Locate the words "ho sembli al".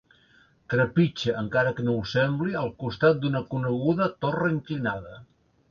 1.99-2.73